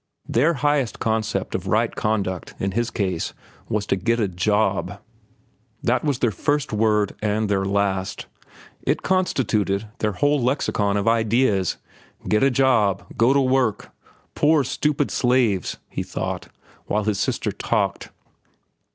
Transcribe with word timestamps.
Their 0.27 0.55
highest 0.55 0.97
concept 0.97 1.53
of 1.53 1.67
right 1.67 1.95
conduct, 1.95 2.55
in 2.59 2.71
his 2.71 2.89
case, 2.89 3.35
was 3.69 3.85
to 3.85 3.95
get 3.95 4.19
a 4.19 4.27
job. 4.27 4.97
That 5.83 6.03
was 6.03 6.17
their 6.17 6.31
first 6.31 6.73
word 6.73 7.13
and 7.21 7.47
their 7.47 7.65
last. 7.65 8.25
It 8.81 9.03
constituted 9.03 9.85
their 9.99 10.13
whole 10.13 10.41
lexicon 10.41 10.97
of 10.97 11.07
ideas. 11.07 11.77
Get 12.27 12.41
a 12.41 12.49
job! 12.49 13.13
Go 13.15 13.31
to 13.31 13.41
work! 13.41 13.91
Poor, 14.33 14.63
stupid 14.63 15.11
slaves, 15.11 15.77
he 15.87 16.01
thought, 16.01 16.47
while 16.87 17.03
his 17.03 17.19
sister 17.19 17.51
talked. 17.51 18.09